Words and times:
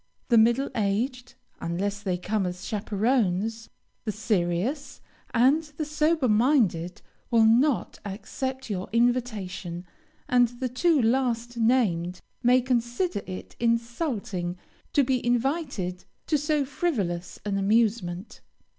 The 0.29 0.37
middle 0.39 0.71
aged, 0.73 1.35
(unless 1.59 2.01
they 2.01 2.17
come 2.17 2.47
as 2.47 2.65
chaperons,) 2.65 3.69
the 4.03 4.11
serious, 4.11 4.99
and 5.31 5.61
the 5.77 5.85
sober 5.85 6.27
minded, 6.27 7.03
will 7.29 7.45
not 7.45 7.99
accept 8.03 8.67
your 8.67 8.89
invitation, 8.91 9.85
and 10.27 10.47
the 10.59 10.69
two 10.69 10.99
last 10.99 11.57
named 11.57 12.19
may 12.41 12.61
consider 12.61 13.21
it 13.27 13.55
insulting 13.59 14.57
to 14.93 15.03
be 15.03 15.23
invited 15.23 16.05
to 16.25 16.35
so 16.39 16.65
frivolous 16.65 17.39
an 17.45 17.59
amusement. 17.59 18.41